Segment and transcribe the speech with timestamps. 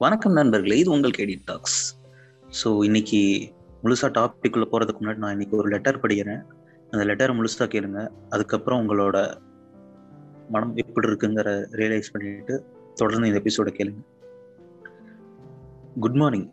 [0.00, 1.76] வணக்கம் நண்பர்களே இது உங்கள் கேடி டாக்ஸ்.
[2.58, 3.20] ஸோ இன்னைக்கு
[3.82, 6.42] முழுசா டாபிக் உள்ள போறதுக்கு முன்னாடி நான் இன்னைக்கு ஒரு லெட்டர் படிக்கிறேன்.
[6.90, 8.00] அந்த லெட்டரை முழுசா கேளுங்க.
[8.34, 9.16] அதுக்கப்புறம் உங்களோட
[10.54, 12.56] மனம் எப்படி இருக்குங்கிற ரியலைஸ் பண்ணிட்டு
[13.00, 14.02] தொடர்ந்து இந்த எபிசோட கேளுங்க.
[16.04, 16.46] Good morning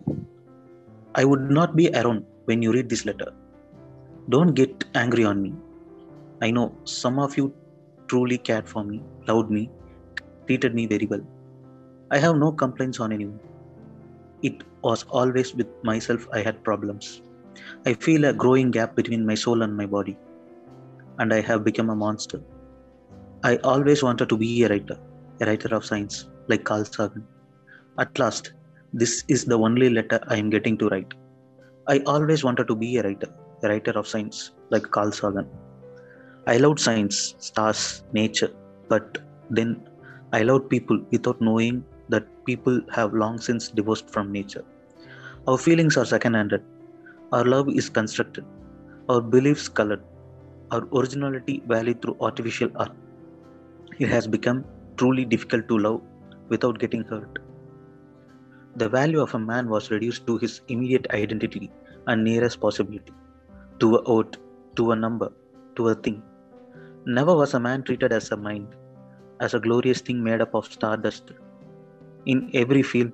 [1.21, 3.33] I would not be around when you read this letter
[4.35, 5.53] don't get angry on me
[6.47, 6.65] I know
[7.01, 7.47] some of you
[8.07, 8.99] truly cared for me
[9.31, 9.65] loved me
[10.47, 11.27] treated me very well
[12.13, 13.39] I have no complaints on anyone.
[14.43, 17.23] It was always with myself I had problems.
[17.87, 20.15] I feel a growing gap between my soul and my body,
[21.17, 22.39] and I have become a monster.
[23.43, 24.97] I always wanted to be a writer,
[25.41, 27.25] a writer of science, like Carl Sagan.
[27.97, 28.53] At last,
[29.01, 31.15] this is the only letter I am getting to write.
[31.87, 33.31] I always wanted to be a writer,
[33.63, 35.47] a writer of science, like Carl Sagan.
[36.45, 38.51] I loved science, stars, nature,
[38.87, 39.17] but
[39.49, 39.89] then
[40.31, 44.63] I loved people without knowing that people have long since divorced from nature.
[45.47, 46.63] Our feelings are second handed.
[47.31, 48.45] Our love is constructed.
[49.09, 50.01] Our beliefs colored.
[50.71, 52.91] Our originality valued through artificial art.
[53.99, 54.65] It has become
[54.97, 56.01] truly difficult to love
[56.49, 57.39] without getting hurt.
[58.75, 61.71] The value of a man was reduced to his immediate identity
[62.07, 63.13] and nearest possibility
[63.79, 64.37] to a vote,
[64.75, 65.31] to a number,
[65.75, 66.23] to a thing.
[67.05, 68.67] Never was a man treated as a mind,
[69.39, 71.31] as a glorious thing made up of stardust
[72.25, 73.11] in every field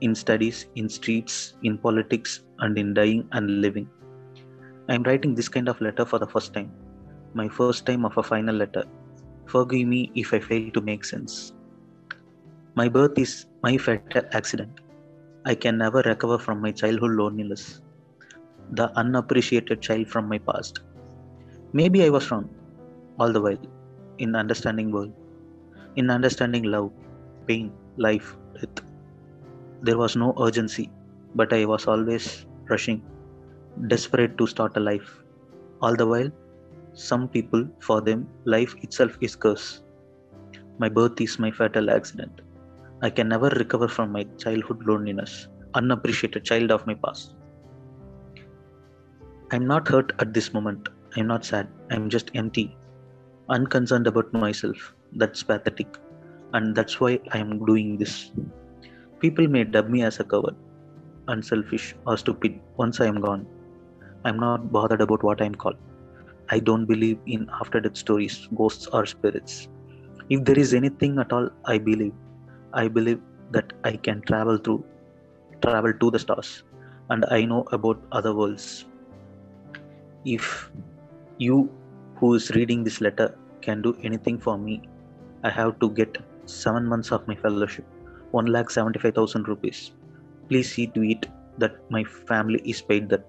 [0.00, 3.88] in studies, in streets, in politics, and in dying and living.
[4.88, 6.70] I am writing this kind of letter for the first time,
[7.32, 8.84] my first time of a final letter.
[9.46, 11.52] Forgive me if I fail to make sense.
[12.74, 14.80] My birth is my fatal accident.
[15.46, 17.80] I can never recover from my childhood loneliness,
[18.72, 20.80] the unappreciated child from my past.
[21.72, 22.48] Maybe I was wrong
[23.18, 23.58] all the while
[24.18, 25.12] in understanding world,
[25.96, 26.90] in understanding love,
[27.46, 28.36] pain, life,
[29.82, 30.90] There was no urgency,
[31.34, 33.02] but I was always rushing,
[33.88, 35.22] desperate to start a life.
[35.82, 36.30] All the while,
[36.94, 39.82] some people, for them, life itself is curse.
[40.78, 42.40] My birth is my fatal accident.
[43.02, 47.34] I can never recover from my childhood loneliness, unappreciated child of my past.
[49.52, 50.88] I'm not hurt at this moment.
[51.16, 51.68] I'm not sad.
[51.90, 52.76] I'm just empty,
[53.48, 54.94] unconcerned about myself.
[55.12, 55.98] That's pathetic
[56.54, 58.30] and that's why I am doing this.
[59.20, 60.56] People may dub me as a coward,
[61.28, 63.46] unselfish, or stupid once I am gone.
[64.24, 65.76] I'm not bothered about what I'm called.
[66.50, 69.68] I don't believe in after death stories, ghosts, or spirits.
[70.30, 72.12] If there is anything at all, I believe.
[72.72, 74.84] I believe that I can travel through,
[75.62, 76.62] travel to the stars,
[77.10, 78.84] and I know about other worlds.
[80.24, 80.70] If
[81.38, 81.70] you
[82.16, 84.82] who is reading this letter can do anything for me,
[85.42, 87.84] I have to get seven months of my fellowship,
[88.30, 89.92] one lakh seventy-five thousand rupees.
[90.48, 91.26] Please see to it
[91.58, 93.24] that my family is paid that.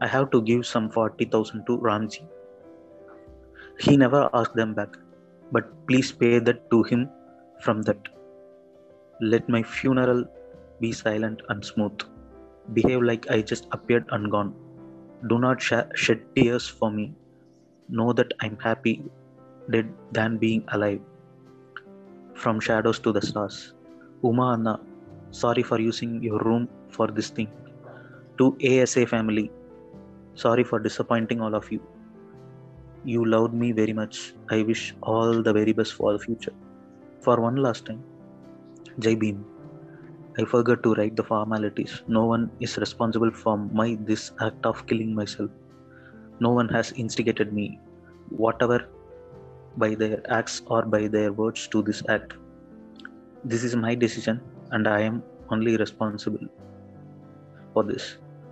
[0.00, 2.26] I have to give some forty thousand to Ramji.
[3.78, 4.96] He never asked them back,
[5.52, 7.08] but please pay that to him
[7.60, 8.08] from that.
[9.20, 10.24] Let my funeral
[10.80, 12.00] be silent and smooth.
[12.72, 14.54] Behave like I just appeared and gone.
[15.28, 17.14] Do not sh- shed tears for me.
[17.88, 19.02] Know that I'm happy
[19.70, 21.00] dead than being alive
[22.40, 23.74] from shadows to the stars.
[24.22, 24.80] Uma Anna,
[25.30, 27.48] sorry for using your room for this thing.
[28.38, 29.50] To ASA family,
[30.34, 31.80] sorry for disappointing all of you.
[33.04, 34.34] You loved me very much.
[34.50, 36.52] I wish all the very best for the future.
[37.20, 38.02] For one last time,
[38.98, 39.16] Jai.
[40.38, 42.02] I forgot to write the formalities.
[42.06, 45.50] No one is responsible for my this act of killing myself.
[46.40, 47.78] No one has instigated me.
[48.30, 48.88] Whatever
[49.77, 52.31] by their acts or by their words to this act.
[53.43, 54.37] This is my decision
[54.71, 55.17] and I am
[55.49, 56.45] only responsible
[57.73, 58.05] for this.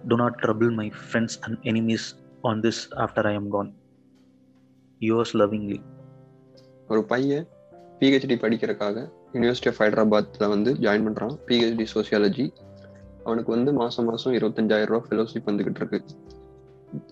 [0.07, 2.05] Do not trouble my friends and enemies
[2.43, 3.71] on this after I am gone.
[5.01, 5.79] Yours lovingly.
[6.89, 7.45] ஒரு பையன்
[7.99, 8.97] PhD படிக்கிறதுக்காக
[9.33, 12.45] university of ஹைதராபாத்ல வந்து join பண்றான் PhD sociology
[13.25, 15.99] அவனுக்கு வந்து மாசம் மாசம் இருபத்தஞ்சாயிரம் ரூபாய் ஃபெலோஷிப் வந்துகிட்டு இருக்கு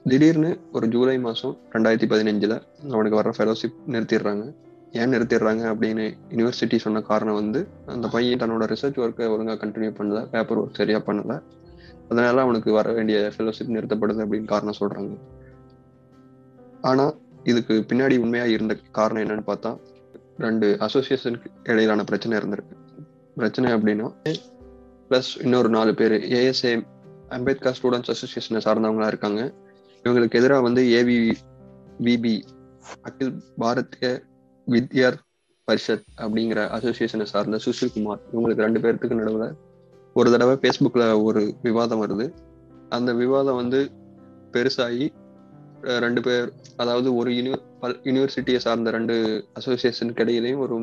[0.04, 4.44] திடீர்னு ஒரு ஜூலை மாதம் ரெண்டாயிரத்தி பதினஞ்சில் அவனுக்கு வர ஃபெலோஷிப் நிறுத்திடுறாங்க.
[4.92, 10.20] ஏன் நிறுத்திடுறாங்க அப்படின்னு யூனிவர்சிட்டி சொன்ன காரணம் வந்து அந்த பையன் தன்னோட ரிசர்ச் ஒர்க்கை ஒழுங்காக கண்டினியூ பண்ணல
[10.30, 11.42] பேப்பர் ஒர்க் சரியாக பண்ணல.
[12.08, 15.14] அதனால அவனுக்கு வர வேண்டிய ஃபெலோஷிப் நிறுத்தப்படுது அப்படின்னு காரணம் சொல்கிறாங்க
[16.80, 19.78] ஆனால் இதுக்கு பின்னாடி உண்மையாக இருந்த காரணம் என்னன்னு பார்த்தா
[20.38, 22.74] ரெண்டு அசோசியேஷனுக்கு இடையிலான பிரச்சனை இருந்திருக்கு.
[23.36, 24.08] பிரச்சனை அப்படின்னா
[25.10, 26.72] ப்ளஸ் இன்னொரு நாலு பேர் ஏஎஸ்ஏ
[27.28, 29.42] அம்பேத்கர் ஸ்டூடெண்ட்ஸ் அசோசியேஷனை சார்ந்தவங்களா இருக்காங்க.
[30.06, 31.16] இவங்களுக்கு எதிராக வந்து ஏவி
[32.06, 32.34] விபி
[33.08, 33.32] அகில்
[33.62, 34.08] பாரதிய
[34.66, 35.16] வித்யார்
[35.68, 39.54] பரிஷத் அப்படிங்கிற அசோசியேஷனை சார்ந்த சுஷில் குமார் இவங்களுக்கு ரெண்டு பேர்த்துக்கு நடுவில்
[40.16, 42.26] ஒரு தடவை ஃபேஸ்புக்கில் ஒரு விவாதம் வருது.
[42.96, 43.80] அந்த விவாதம் வந்து
[44.54, 45.06] பெருசாகி
[46.04, 46.46] ரெண்டு பேர்
[46.82, 47.50] அதாவது ஒரு யூனி
[48.08, 49.14] யூனிவர்சிட்டியை சார்ந்த ரெண்டு
[49.58, 50.76] அசோசியேஷனுக்கு இடையிலையும் ஒரு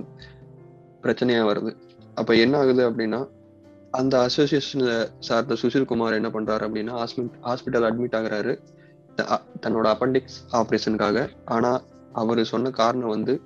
[1.06, 1.72] பிரச்சனையாக வருது.
[2.20, 3.22] அப்போ என்ன ஆகுது அப்படின்னா
[4.00, 4.94] அந்த அசோசியேஷனில்
[5.28, 6.94] சார்ந்த சுஷில் குமார் என்ன பண்ணுறாரு அப்படின்னா
[7.48, 8.54] ஹாஸ்பிட்டல் அட்மிட் ஆகுறாரு.
[9.64, 11.82] தன்னோட அப்பண்டிக்ஸ் ஆப்ரேஷனுக்காக ஆனால்
[12.14, 13.42] அவர் சொன்ன காரணம் வந்து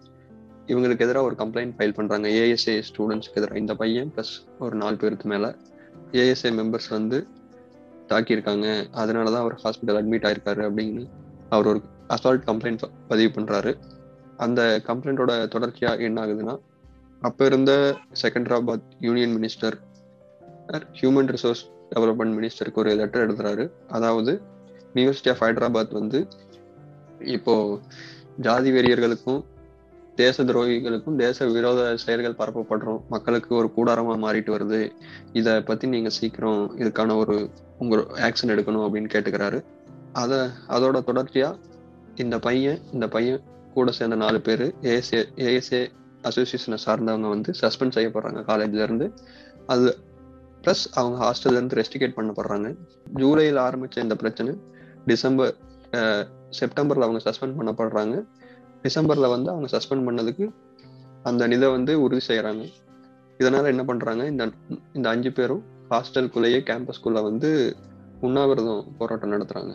[0.68, 5.28] இவங்களுக்கு எதிராக ஒரு கம்ப்ளைண்ட் ஃபைல் பண்ணுறாங்க ஏஎஸ்ஏ ஸ்டூடெண்ட்ஸ்க்கு எதிராக இந்த பையன் ப்ளஸ் ஒரு நாலு பேருக்கு
[5.30, 5.50] மேலே
[6.12, 7.28] ஏஎஸ்ஏ மெம்பர்ஸ் வந்து
[8.08, 8.90] தாக்கியிருக்காங்க.
[8.92, 11.04] அதனால தான் அவர் ஹாஸ்பிட்டல் அட்மிட் ஆயிருக்காரு அப்படின்னு
[11.50, 13.78] அவர் ஒரு அசால்ட் கம்ப்ளைண்ட் பதிவு பண்ணுறாரு
[14.38, 16.56] அந்த கம்ப்ளைண்ட்டோட தொடர்ச்சியாக என்ன ஆகுதுன்னா
[17.22, 19.78] அப்போ இருந்த Secunderabad union minister
[21.02, 21.64] human resource
[21.96, 23.72] development மினிஸ்டருக்கு ஒரு லெட்டர் எழுதுறாரு.
[23.88, 24.42] அதாவது
[24.98, 26.20] யூனிவர்சிட்டி ஆஃப் ஹைதராபாத் வந்து
[27.36, 27.54] இப்போ
[28.46, 29.40] ஜாதி வெறியர்களுக்கும்
[30.22, 34.80] தேச துரோகிகளுக்கும் தேச விரோத செயல்கள் பரப்பப்படுறோம் மக்களுக்கு ஒரு கூடாரமா மாறிட்டு வருது.
[35.40, 37.36] இதை பத்தி நீங்க சீக்கிரம் இதுக்கான ஒரு
[37.80, 37.98] உங்க
[38.28, 39.60] ஆக்ஷன் எடுக்கணும் அப்படின்னு கேட்டுக்கிறாரு.
[40.22, 40.34] அத
[40.68, 41.50] அதோட தொடர்ச்சியா
[42.24, 43.42] இந்த பையன் இந்த பையன்
[43.74, 45.82] கூட சேர்ந்த நாலு பேர் ஏஎஸ்ஏ ஏஎஸ்ஏ
[46.22, 49.08] அசோசியேஷனை சார்ந்தவங்க வந்து சஸ்பெண்ட் செய்யப்படுறாங்க காலேஜ்ல இருந்து.
[49.74, 49.98] அது
[50.64, 52.70] ப்ளஸ் அவங்க ஹாஸ்டல்ல இருந்து ரெஸ்டிகேட் பண்ணப்படுறாங்க.
[53.16, 54.54] ஜூலையில் ஆரம்பிச்ச இந்த பிரச்சனை
[55.08, 55.56] டிசம்பர்
[56.60, 58.16] செப்டம்பரில் அவங்க சஸ்பெண்ட் பண்ணப்படுறாங்க.
[58.84, 60.46] டிசம்பரில் வந்து அவங்க சஸ்பெண்ட் பண்ணதுக்கு
[61.24, 62.64] அந்த இதை வந்து உறுதி செய்கிறாங்க
[63.40, 64.44] இதனால் என்ன பண்ணுறாங்க இந்த
[64.94, 67.50] இந்த அஞ்சு பேரும் ஹாஸ்டலுக்குள்ளேயே கேம்பஸ்குள்ளே வந்து
[68.22, 69.74] உண்ணாவிரதம் போராட்டம் நடத்துகிறாங்க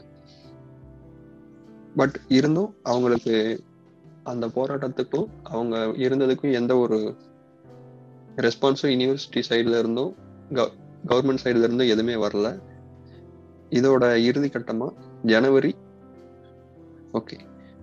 [1.96, 3.35] பட் இருந்தும் அவங்களுக்கு
[4.23, 5.76] அந்த போராட்டத்துக்கும் அவங்க
[6.06, 6.99] இருந்ததுக்கும் எந்த ஒரு
[8.37, 10.12] ரெஸ்பான்ஸும் யூனிவர்சிட்டி சைடில் இருந்தும்
[11.11, 12.49] கவர்மெண்ட் சைடுல இருந்தும் எதுவுமே வரல.
[13.70, 15.74] இதோட இறுதி கட்டமாக ஜனவரி.
[17.12, 17.36] ஓகே.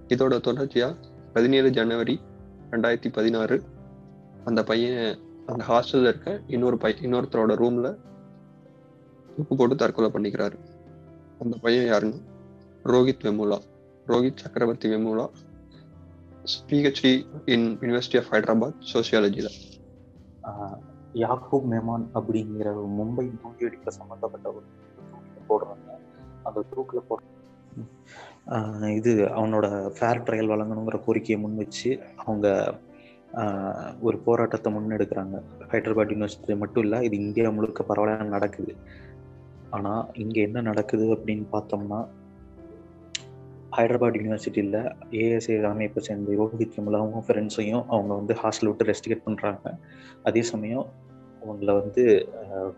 [0.07, 0.95] இதோட தொடர்ச்சியா
[1.33, 2.19] பதினேழு ஜனவரி
[2.71, 3.63] ரெண்டாயிரத்தி பதினாறு.
[4.45, 7.95] அந்த பையன் அந்த ஹாஸ்டல்ல இருக்க இன்னொரு பையன் இன்னொருத்தரோட ரூம்ல
[9.35, 10.57] துப்பு போட்டு தற்கொலை பண்ணிக்கிறாரு.
[11.39, 12.21] அந்த பையன் யாருன்னா
[12.83, 13.57] Rohith Vemula.
[14.07, 15.29] Rohith Chakravarthy Vemula
[16.67, 19.57] PhD in university of Hyderabad சோசியாலஜியில்
[21.13, 24.65] Yakub Memon அப்படிங்கிற ஒரு மும்பை தூக்கியடிக்க சம்மந்தப்பட்ட ஒரு
[25.49, 25.88] போடுறாங்க.
[26.49, 27.27] அந்த தூக்கில் போட்டு
[28.99, 29.65] இது அவனோட
[29.95, 31.89] ஃபேர் ட்ரையல் வழங்கணுங்கிற கோரிக்கையை முன் வச்சு
[32.23, 32.47] அவங்க
[34.07, 35.35] ஒரு போராட்டத்தை முன்னெடுக்கிறாங்க.
[35.71, 38.73] ஹைதராபாத் யூனிவர்சிட்டி மட்டும் இல்லை இது இந்தியா முழுக்க பரவாயில்ல நடக்குது.
[39.75, 41.99] ஆனால் இங்கே என்ன நடக்குது அப்படின்னு பார்த்தோம்னா
[43.77, 44.79] ஹைதராபாத் யூனிவர்சிட்டியில்
[45.19, 49.73] ஏஎஸ்ஏ அமைப்பை சேர்ந்த ரோஹித் விமலாவும் ஃப்ரெண்ட்ஸையும் அவங்க வந்து ஹாஸ்டல் விட்டு ரெஸ்டிகேட் பண்ணுறாங்க
[50.29, 50.87] அதே சமயம்
[51.43, 52.03] அவங்கள வந்து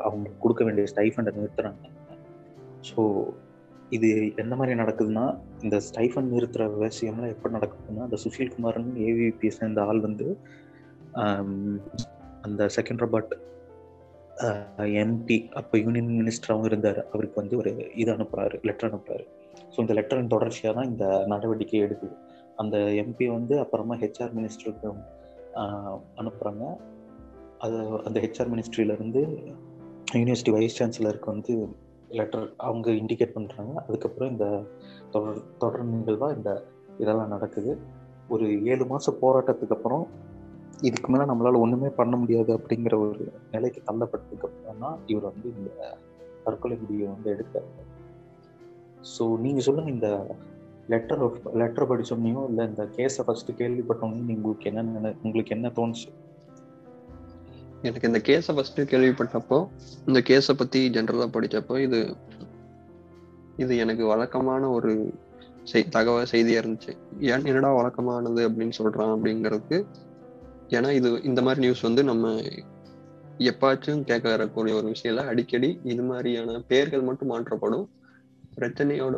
[0.08, 1.86] அவங்களுக்கு கொடுக்க வேண்டிய ஸ்டைஃபண்டை நிறுத்துறாங்க.
[2.90, 3.00] ஸோ
[3.96, 5.26] இது எந்த மாதிரி நடக்குதுன்னா
[5.62, 10.28] இந்த ஸ்டைஃபன் நிறுத்துற விஷயம்லாம் எப்போ நடக்குதுன்னா அந்த சுஷில் குமார்னு ஏவிபி சேர்ந்த ஆள் வந்து
[12.46, 13.34] அந்த அந்த ரபாட்
[15.02, 17.00] எம்பி அப்போ யூனியன் மினிஸ்டராகவும் இருந்தார்.
[17.14, 19.26] அவருக்கு வந்து ஒரு இது அனுப்புறாரு லெட்டர் அனுப்புறாரு.
[19.74, 22.16] ஸோ இந்த லெட்டரின் தொடர்ச்சியாக தான் இந்த நடவடிக்கை எடுக்குது.
[22.62, 24.90] அந்த எம்பி வந்து அப்புறமா ஹெச்ஆர் மினிஸ்டருக்கு
[26.22, 26.64] அனுப்புகிறாங்க
[27.66, 27.78] அது
[28.08, 29.22] அந்த ஹெச்ஆர் மினிஸ்ட்ரியிலேருந்து
[30.16, 31.54] யூனிவர்சிட்டி வைஸ் சான்சலருக்கு வந்து
[32.18, 34.46] லெட்டர் அவங்க இண்டிகேட் பண்ணுறாங்க அதுக்கப்புறம் இந்த
[35.12, 36.52] தொடர் தொடர் நிகழ்வாக இந்த
[36.98, 37.72] இதெல்லாம் நடக்குது.
[38.30, 40.04] ஒரு ஏழு மாதம் போராட்டத்துக்கு அப்புறம்
[40.82, 45.72] இதுக்கு மேலே நம்மளால் ஒன்றுமே பண்ண முடியாது அப்படிங்கிற ஒரு நிலைக்கு தள்ளப்பட்டதுக்கு அப்புறம் தான் இவர் வந்து இந்த
[46.44, 47.68] தற்கொலை முடிவை வந்து எடுத்தார்.
[49.18, 50.10] ஸோ நீங்கள் சொல்லுங்கள் இந்த
[50.88, 51.22] லெட்டர்
[51.62, 56.08] லெட்டர் படிச்சோம்னையும் இல்லை இந்த கேஸை ஃபஸ்ட்டு கேள்விப்பட்டோம்னு உங்களுக்கு என்னென்ன உங்களுக்கு என்ன தோணுச்சு?
[57.82, 59.68] எனக்கு இந்த கேஸை ஃபர்ஸ்ட் கேள்விப்பட்டப்போ
[60.06, 62.16] இந்த கேஸை பத்தி ஜென்ரலா படிச்சப்போ இது
[63.58, 65.14] இது எனக்கு வழக்கமான ஒரு
[65.64, 66.98] செய் தகவல் செய்தியா இருந்துச்சு.
[67.20, 69.86] ஏன் என்னடா வழக்கமானது அப்படின்னு சொல்றான் அப்படிங்கிறதுக்கு
[70.68, 72.42] ஏன்னா இது இந்த மாதிரி நியூஸ் வந்து நம்ம
[73.38, 77.90] எப்பாச்சும் கேட்க வரக்கூடிய ஒரு விஷயம் அடிக்கடி இது மாதிரியான பெயர்கள் மட்டும் மாற்றப்படும்.
[78.58, 79.16] பிரச்சனையோட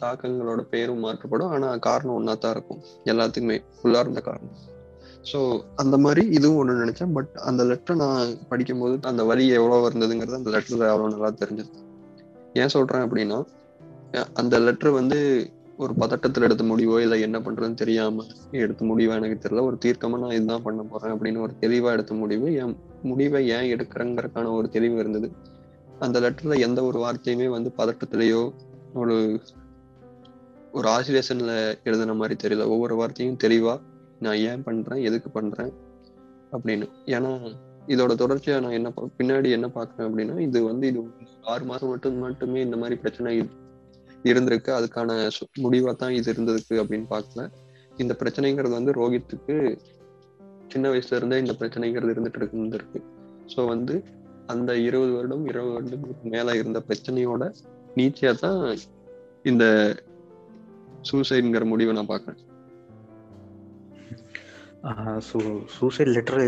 [0.00, 1.48] தாக்கங்களோட பேரும் மாற்றப்படும்.
[1.48, 2.82] ஆனா காரணம் ஒன்னா தான் இருக்கும்.
[3.04, 4.74] எல்லாத்துக்குமே உள்ளார்ந்த இருந்த காரணம்.
[5.30, 5.38] ஸோ
[5.82, 7.12] அந்த மாதிரி இதுவும் ஒன்று நினைச்சேன்.
[7.16, 11.70] பட் அந்த லெட்டரை நான் படிக்கும்போது அந்த வலி எவ்வளோ இருந்ததுங்கிறது அந்த லெட்டரில் அவ்வளோ நல்லா தெரிஞ்சது.
[12.62, 13.38] ஏன் சொல்கிறேன் அப்படின்னா
[14.40, 15.18] அந்த லெட்டர் வந்து
[15.84, 18.28] ஒரு பதட்டத்தில் எடுத்த முடிவோ இல்லை என்ன பண்ணுறதுன்னு தெரியாமல்
[18.64, 19.64] எடுத்த முடிவோ எனக்கு தெரியல.
[19.70, 22.72] ஒரு தீர்க்கமாக நான் இதுதான் பண்ண போகிறேன் அப்படின்னு ஒரு தெளிவாக எடுத்த முடிவு என்
[23.10, 25.28] முடிவை ஏன் எடுக்கிறேங்கிறதுக்கான ஒரு தெளிவு இருந்தது.
[26.04, 28.40] அந்த லெட்டரில் எந்த ஒரு வார்த்தையுமே வந்து பதட்டத்திலேயோ
[29.02, 29.16] ஒரு
[30.78, 31.54] ஒரு ஆசிலேஷனில்
[31.88, 32.64] எழுதின மாதிரி தெரியல.
[32.74, 33.78] ஒவ்வொரு வார்த்தையும் தெளிவாக
[34.20, 35.04] நான் ஏன் பண்றேன்?
[35.04, 35.72] எதுக்கு பண்றேன்?
[36.52, 36.88] அப்படின்னு.
[37.06, 37.56] ஏன்னா
[37.86, 41.08] இதோட தொடர்ச்சியா நான் என்ன பா- பின்னாடி என்ன பாக்குறேன் அப்படின்னா இது வந்து இது
[41.42, 43.48] ஆறு மாசம் மட்டும் மட்டுமே இந்த மாதிரி பிரச்சனை
[44.22, 44.68] இருந்திருக்கு.
[44.68, 47.50] அதுக்கான சு- முடிவா தான் இது இருந்திருக்கு அப்படின்னு பார்க்கல
[47.96, 49.78] இந்த பிரச்சனைங்கிறது வந்து ரோஹித்துக்கு
[50.68, 53.02] சின்ன வயசுல இருந்தே இந்த பிரச்சனைங்கிறது இருந்துட்டு இருந்திருக்கு.
[53.56, 54.02] ஸோ வந்து
[54.46, 57.54] அந்த இருபது வருடம் இருபது வருடங்களுக்கு மேல இருந்த பிரச்சனையோட
[57.96, 58.76] நீச்சியா தான்
[59.42, 59.94] இந்த
[61.12, 62.55] சூசைடுங்கிற முடிவை நான் பாக்குறேன்.
[65.28, 65.38] ஸோ
[65.76, 66.42] சூசைட் லெட்டர்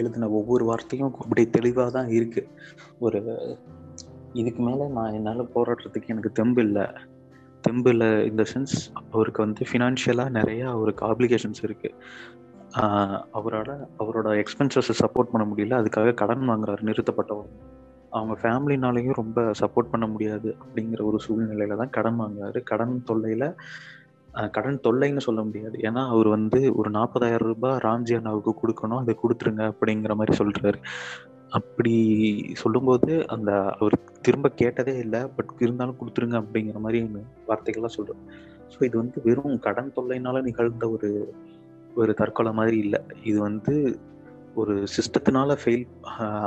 [0.00, 2.42] எழுதின ஒவ்வொரு வார்த்தையும் அப்படி தெளிவாக தான் இருக்கு.
[3.06, 3.20] ஒரு
[4.40, 6.86] இதுக்கு மேலே நான் என்னால் போராடுறதுக்கு எனக்கு தெம்பு இல்லை.
[7.64, 8.74] தெம்பு இல்லை இந்த சென்ஸ்
[9.14, 11.94] அவருக்கு வந்து ஃபினான்ஷியலாக நிறையா அவருக்கு ஆப்ளிகேஷன்ஸ் இருக்குது
[13.38, 15.78] அவரால் அவரோட எக்ஸ்பென்சஸை சப்போர்ட் பண்ண முடியல.
[15.82, 17.50] அதுக்காக கடன் வாங்குறாரு நிறுத்தப்பட்டவர்.
[18.16, 22.58] அவங்க ஃபேமிலினாலையும் ரொம்ப சப்போர்ட் பண்ண முடியாது அப்படிங்கிற ஒரு சூழ்நிலையில தான் கடன் வாங்குறாரு.
[22.70, 23.48] கடன் தொல்லையில்
[24.54, 25.76] கடன் தொல்லைன்னு சொல்ல முடியாது.
[25.88, 30.78] ஏன்னா அவர் வந்து ஒரு நாற்பதாயிரம் ரூபாய் ராம்ஜி அண்ணாவுக்கு கொடுக்கணும் அதை கொடுத்துருங்க அப்படிங்கிற மாதிரி சொல்றாரு.
[31.58, 31.94] அப்படி
[32.62, 33.50] சொல்லும்போது அந்த
[33.80, 37.00] அவர் திரும்ப கேட்டதே இல்லை பட் இருந்தாலும் கொடுத்துருங்க அப்படிங்கிற மாதிரி
[37.50, 38.22] வார்த்தைகள்லாம் சொல்றாரு.
[38.72, 41.10] ஸோ இது வந்து வெறும் கடன் தொல்லைனால நிகழ்ந்த ஒரு
[42.00, 43.00] ஒரு தற்கொலை மாதிரி இல்லை.
[43.30, 43.74] இது வந்து
[44.60, 45.84] ஒரு சிஸ்டத்தினால ஃபெயில்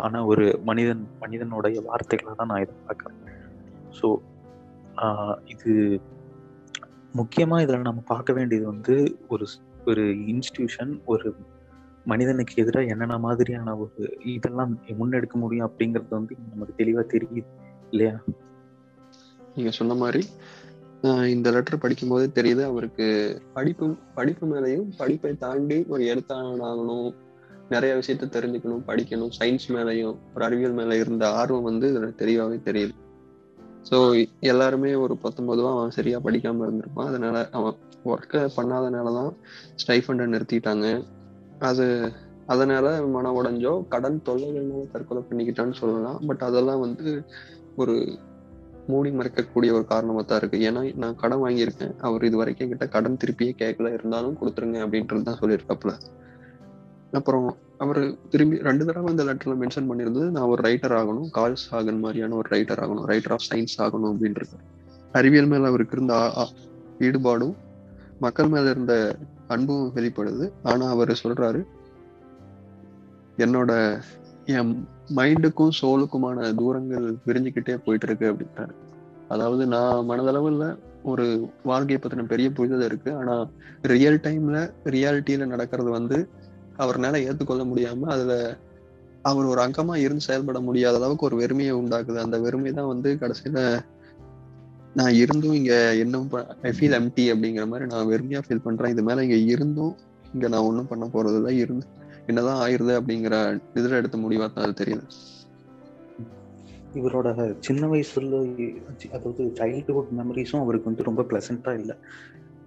[0.06, 3.18] ஆன ஒரு மனிதன் மனிதனுடைய வார்த்தைகளை தான் நான் இதை பார்க்குறேன்.
[4.00, 4.08] ஸோ
[5.54, 5.74] இது
[7.14, 9.46] முக்கியமாக இதில் நம்ம பார்க்க வேண்டியது வந்து ஒரு
[9.86, 11.36] ஒரு இன்ஸ்டியூஷன் ஒரு
[12.06, 17.44] மனிதனுக்கு எதிராக என்னென்ன மாதிரியான ஒரு இதெல்லாம் முன்னெடுக்க முடியும் அப்படிங்கிறது வந்து நமக்கு தெளிவாக தெரியுது
[17.92, 18.24] இல்லையா?
[19.56, 20.26] நீங்க சொன்ன மாதிரி
[21.02, 27.16] ஆஹ் இந்த லெட்டர் படிக்கும் போதே தெரியுது அவருக்கு படிப்பு படிப்பு மேலேயும் படிப்பை தாண்டி ஒரு எழுத்தாளனாகணும்
[27.70, 32.92] நிறைய விஷயத்த தெரிஞ்சுக்கணும் படிக்கணும் சயின்ஸ் மேலேயும் ஒரு அறிவியல் மேல இருந்த ஆர்வம் வந்து இதுல தெளிவாகவே தெரியுது.
[33.88, 33.98] ஸோ
[34.52, 37.10] எல்லாருமே ஒரு பத்தொன்பதுவா அவன் சரியா படிக்காம இருந்திருப்பான்.
[37.12, 37.76] அதனால அவன்
[38.14, 39.32] ஒர்க்கை பண்ணாதனால தான்
[39.82, 40.88] ஸ்டைஃபண்டை நிறுத்திட்டாங்க.
[41.70, 41.86] அது
[42.54, 46.20] அதனால மன உடஞ்சோ கடன் தொல்லைகள்னால தற்கொலை பண்ணிக்கிட்டான்னு சொல்லலாம்.
[46.28, 47.08] பட் அதெல்லாம் வந்து
[47.76, 47.96] ஒரு
[48.92, 50.58] மூடி மறைக்கக்கூடிய ஒரு காரணமாக தான் இருக்கு.
[50.68, 51.96] ஏன்னா நான் கடன் வாங்கியிருக்கேன்.
[52.08, 55.94] அவர் இது வரைக்கும் என்கிட்ட கடன் திருப்பியே கேட்கல இருந்தாலும் கொடுத்துருங்க அப்படின்றது தான் சொல்லியிருக்காப்புல.
[57.20, 62.00] அப்புறம் அவர் திரும்பி ரெண்டு தடவை அந்த லெட்டர்ல மென்ஷன் பண்ணியிருந்தது நான் ஒரு ரைட்டர் ஆகணும் கால் சாகன்
[62.00, 64.56] மாதிரியான ஒரு ரைட்டர் ஆகணும் ரைட்டர் ஆஃப் சயின்ஸ் ஆகணும் அப்படின்றது.
[65.12, 66.16] அறிவியல் மேல அவருக்கு இருந்த
[67.00, 67.56] ஈடுபாடும்
[68.20, 68.94] மக்கள் மேல இருந்த
[69.48, 70.46] அன்பும் வெளிப்படுது.
[70.64, 71.62] ஆனா அவர் சொல்றாரு
[73.38, 73.72] என்னோட
[74.46, 74.74] என்
[75.16, 78.74] மைண்டுக்கும் சோலுக்குமான தூரங்கள் விரிஞ்சுக்கிட்டே போயிட்டு இருக்கு அப்படின்றாரு
[79.28, 80.66] அதாவது நான் மனதளவுல
[81.04, 81.26] ஒரு
[81.64, 83.10] வாழ்க்கையை பத்தின பெரிய புரிதல் இருக்கு.
[83.16, 83.36] ஆனா
[83.82, 86.18] ரியல் டைம்ல ரியாலிட்டியில நடக்கிறது வந்து
[86.84, 88.34] அவர்னால ஏற்றுக்கொள்ள முடியாம அதுல
[89.30, 92.20] அவர் ஒரு அங்கமா இருந்து செயல்பட முடியாத அளவுக்கு ஒரு வெறுமையை உண்டாக்குது.
[92.26, 93.62] அந்த வெறுமை தான் வந்து கடைசியில
[95.00, 96.28] நான் இருந்தும் இங்க இன்னும்
[96.70, 98.94] ஐ ஃபீல் எம்டி அப்படிங்கிற மாதிரி நான் வெறுமையா ஃபீல் பண்றேன்.
[98.94, 99.96] இது மேல இங்க இருந்தும்
[100.34, 101.86] இங்க நான் ஒன்றும் பண்ண போறது இல்லை இருந்து
[102.30, 103.36] என்னதான் ஆயிருது அப்படிங்கிற
[103.80, 105.06] இதில் எடுத்த முடிவா தான் அது தெரியுது.
[107.00, 107.30] இவரோட
[107.68, 108.38] சின்ன வயசுல
[109.16, 111.96] அதாவது சைல்டுஹுட் மெமரிஸும் அவருக்கு வந்து ரொம்ப பிளசண்டா இல்லை.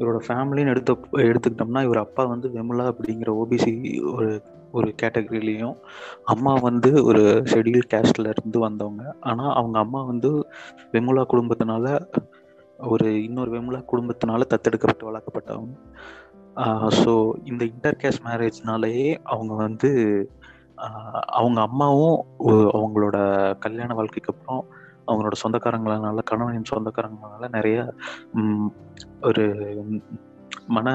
[0.01, 0.93] இவரோட ஃபேமிலின்னு எடுத்த
[1.25, 3.73] எடுத்துக்கிட்டோம்னா இவர் அப்பா வந்து வெமுலா அப்படிங்கிற ஓபிசி
[4.13, 4.31] ஒரு
[4.73, 5.77] ஒரு கேட்டகரியிலையும்
[6.25, 9.05] அம்மா வந்து ஒரு ஷெட்யூல் கேஸ்டில் இருந்து வந்தவங்க.
[9.21, 10.31] ஆனால் அவங்க அம்மா வந்து
[10.93, 11.87] வெமுலா குடும்பத்தினால
[12.91, 15.75] ஒரு இன்னொரு வெமுலா குடும்பத்தினால தத்தெடுக்கப்பட்டு வளர்க்கப்பட்டவங்க.
[17.01, 17.13] ஸோ
[17.45, 19.91] இந்த இன்டர் கேஸ்ட் மேரேஜ்னாலேயே அவங்க வந்து
[21.39, 22.19] அவங்க அம்மாவும்
[22.79, 23.17] அவங்களோட
[23.59, 24.63] கல்யாண வாழ்க்கைக்கு அப்புறம்
[25.11, 27.95] அவங்களோட சொந்தக்காரங்களால கணவனின் சொந்தக்காரங்களால நிறைய
[29.23, 29.45] ஒரு
[30.67, 30.89] மன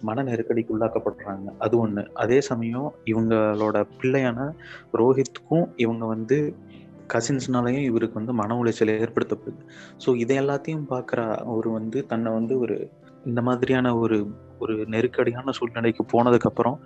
[0.00, 1.46] மன நெருக்கடிக்கு உள்ளாக்கப்படுறாங்க.
[1.58, 2.06] அது ஒண்ணு.
[2.14, 4.52] அதே சமயம் இவங்களோட பிள்ளையான
[4.92, 6.56] ரோஹித்துக்கும் இவங்க வந்து
[7.14, 9.62] கசின்ஸ்னாலையும் இவருக்கு வந்து மன உளைச்சல் ஏற்படுத்தப்படுது.
[10.06, 12.90] ஸோ இதை எல்லாத்தையும் பார்க்குற அவர் வந்து தன்னை வந்து ஒரு
[13.24, 14.18] இந்த மாதிரியான ஒரு
[14.58, 16.80] ஒரு நெருக்கடியான சூழ்நிலைக்கு போனதுக்கு அப்புறம்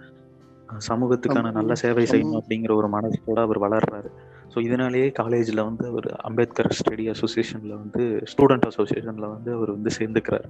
[0.69, 2.05] அஹ் சமூகத்துக்கான நல்ல சேவை.
[2.05, 4.11] செய்யணும் அப்படிங்கிற ஒரு மனசோட அவர் வளர்றாரு.
[4.53, 10.49] ஸோ இதனாலேயே காலேஜில் வந்து அவர் அம்பேத்கர் ஸ்டடி அசோசியேஷனில் வந்து ஸ்டூடெண்ட் அசோசியேஷனில் வந்து அவர் வந்து சேர்ந்துக்கிறாரு.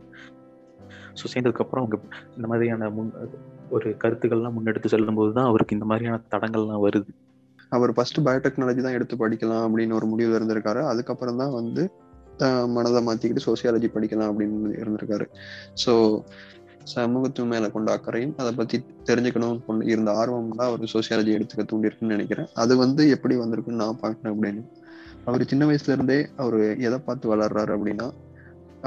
[1.18, 1.97] ஸோ சேர்ந்ததுக்கப்புறம் அவங்க
[2.37, 3.12] இந்த மாதிரியான முன்
[3.76, 7.11] ஒரு கருத்துக்கள்லாம் முன்னெடுத்து செல்லும்போது தான் அவருக்கு இந்த மாதிரியான தடங்கள்லாம் வருது.
[7.76, 10.80] அவர் ஃபர்ஸ்ட் பயோடெக்னாலஜி தான் எடுத்து படிக்கலாம் அப்படின்னு ஒரு முடிவு இருந்திருக்காரு.
[10.92, 11.85] அதுக்கப்புறம் தான் வந்து
[12.75, 15.26] மனதை மாற்றிக்கிட்டு சோசியாலஜி படிக்கலாம் அப்படின்னு இருந்திருக்காரு.
[15.82, 15.92] ஸோ
[16.93, 18.77] சமூகத்து மேல கொண்ட அக்கறையும் அதை பத்தி
[19.09, 22.49] தெரிஞ்சுக்கணும் கொண்டு இருந்த ஆர்வம் தான் அவர் சோசியாலஜி எடுத்துக்க தூண்டிருக்குன்னு நினைக்கிறேன்.
[22.62, 24.62] அது வந்து எப்படி வந்திருக்குன்னு நான் பார்க்கறேன் அப்படின்னு.
[25.27, 28.09] அவர் சின்ன வயசுல இருந்தே அவர் எதை பார்த்து வளர்றாரு அப்படின்னா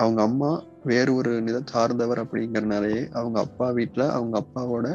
[0.01, 0.51] அவங்க அம்மா
[0.91, 4.87] வேறு ஒரு நித சார்ந்தவர் அப்படிங்கறனாலேயே அவங்க அப்பா வீட்டில் அவங்க அப்பாவோட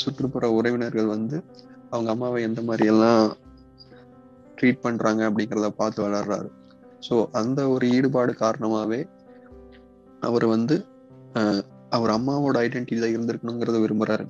[0.00, 1.36] சுற்றுப்புற உறவினர்கள் வந்து
[1.90, 3.22] அவங்க அம்மாவை எந்த மாதிரி எல்லாம்
[4.58, 6.48] ட்ரீட் பண்றாங்க அப்படிங்கிறத பார்த்து வளர்றாரு.
[7.08, 9.00] ஸோ அந்த ஒரு ஈடுபாடு காரணமாவே
[10.28, 10.76] அவர் வந்து
[11.90, 14.24] அவர் அம்மாவோட ஐடென்டிட்டியில இருந்திருக்கணுங்கிறத விரும்புறாரு.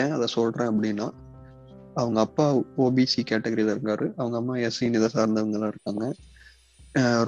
[0.00, 1.06] ஏன் அதை சொல்றேன் அப்படின்னா
[1.94, 4.06] அவங்க அப்பா ஓபிசி கேட்டகரியில இருக்காரு.
[4.16, 6.04] அவங்க அம்மா எஸ்சி இதை சார்ந்தவங்க இருக்காங்க.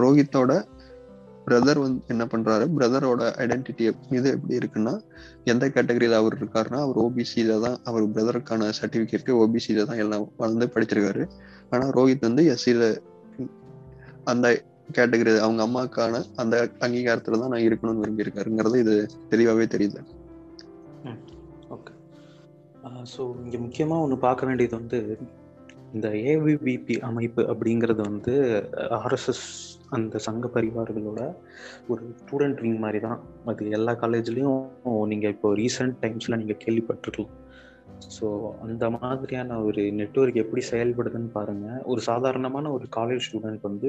[0.03, 0.53] ரோஹித்தோட
[1.47, 2.65] பிரதர் வந்து என்ன பண்றாரு?
[2.77, 3.85] பிரதரோட ஐடென்டிட்டி
[4.17, 4.93] இது எப்படி இருக்குன்னா
[5.45, 11.25] எந்த கேட்டகரியில அவர் இருக்காருன்னா அவர் ஓபிசியில தான் அவர் பிரதருக்கான சர்டிபிகேட் ஓபிசியில தான் எல்லாம் வளர்ந்து படிச்சிருக்காரு.
[11.71, 12.85] ஆனா ரோஹித் வந்து எஸ்சியில
[14.25, 14.47] அந்த
[14.97, 16.57] கேட்டகரி அவங்க அம்மாக்கான அந்த
[16.87, 18.95] அங்கீகாரத்துல தான் நான் இருக்கணும்னு விரும்பியிருக்காருங்கிறது இது
[19.29, 20.01] தெளிவாகவே தெரியுது.
[21.77, 21.93] ஓகே
[23.15, 25.01] ஸோ இங்கே முக்கியமாக ஒன்று பார்க்க வேண்டியது வந்து
[25.95, 28.35] இந்த ஏவிபிபி அமைப்பு அப்படிங்கிறது வந்து
[28.99, 29.47] ஆர்எஸ்எஸ்
[29.97, 31.21] அந்த சங்க பரிவார்களோட
[31.89, 33.21] ஒரு ஸ்டூடெண்ட் விங் மாதிரி தான்
[33.51, 34.61] அது எல்லா காலேஜ்லேயும்
[35.13, 37.37] நீங்கள் இப்போ ரீசெண்ட் டைம்ஸில் நீங்கள் கேள்விப்பட்டிருக்கலாம்.
[38.17, 38.27] ஸோ
[38.65, 43.89] அந்த மாதிரியான ஒரு நெட்ஒர்க் எப்படி செயல்படுதுன்னு பாருங்கள் ஒரு சாதாரணமான ஒரு காலேஜ் ஸ்டூடெண்ட் வந்து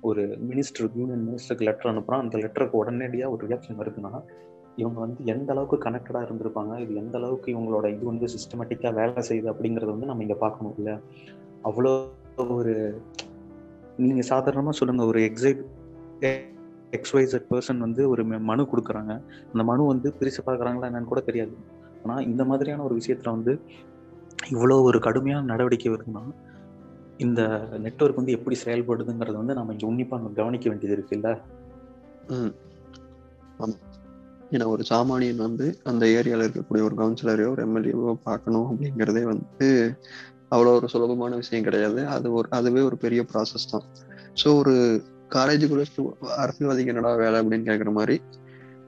[0.00, 4.12] ஒரு மினிஸ்டருக்கு யூனியன் மினிஸ்டருக்கு லெட்டர் அனுப்புகிறான் அந்த லெட்டருக்கு உடனடியாக ஒரு ரியாக்ஷன் வருதுன்னா
[4.76, 6.78] இவங்க வந்து எந்த அளவுக்கு கனெக்டடாக இருந்திருப்பாங்க?
[6.78, 10.94] இது எந்த அளவுக்கு இவங்களோட இது வந்து சிஸ்டமேட்டிக்காக வேலை செய்யுது அப்படிங்கிறத வந்து நம்ம இங்கே பார்க்கணும் இல்லை?
[11.64, 11.92] அவ்வளோ
[12.58, 12.74] ஒரு
[13.96, 15.62] நீங்கள் சாதாரணமாக சொல்லுங்கள் ஒரு எக்ஸைட்
[16.92, 19.12] எக்ஸ்வைசட் பர்சன் வந்து ஒரு மனு கொடுக்குறாங்க.
[19.52, 21.54] அந்த மனு வந்து பிரித்து பார்க்குறாங்களா என்னன்னு கூட தெரியாது.
[22.02, 23.60] ஆனால் இந்த மாதிரியான ஒரு விஷயத்தில் வந்து
[24.54, 26.22] இவ்வளோ ஒரு கடுமையான நடவடிக்கை வருதுன்னா
[27.18, 27.40] இந்த
[27.84, 31.30] நெட்ஒர்க் வந்து எப்படி செயல்படுதுங்கிறத வந்து நம்ம இங்கே உன்னிப்பாக கவனிக்க வேண்டியது இருக்குல்ல
[32.34, 32.52] ம்.
[33.58, 33.82] ஆமாம்
[34.52, 39.68] ஏன்னா ஒரு சாமானியன் வந்து அந்த ஏரியாவில் இருக்கக்கூடிய ஒரு கவுன்சிலரையோ ஒரு எம்எல்ஏவோ பார்க்கணும் அப்படிங்கிறதே வந்து
[40.50, 42.06] அவ்வளோ ஒரு சுலபமான விஷயம் கிடையாது.
[42.06, 43.86] அது ஒரு அதுவே ஒரு பெரிய ப்ராசஸ் தான்.
[44.36, 44.74] ஸோ ஒரு
[45.30, 45.84] காலேஜுக்குள்ள
[46.36, 48.16] அரசியல்வாதிக்கு என்னடா வேலை அப்படின்னு கேட்குற மாதிரி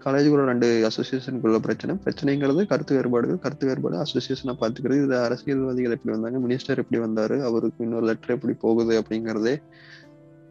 [0.05, 1.95] காலேஜுக்குள்ள ரெண்டு அசோசியேஷனுக்குள்ள பிரச்சனை.
[2.05, 5.01] பிரச்சனைங்கிறது கருத்து வேறுபாடுகள் கருத்து வேறுபாடு அசோசியேஷனை பார்த்துக்கிறது.
[5.07, 9.55] இது அரசியல்வாதிகள் எப்படி வந்தாங்க மினிஸ்டர் எப்படி வந்தாரு அவருக்கு இன்னொரு லெட்டர் எப்படி போகுது அப்படிங்கிறதே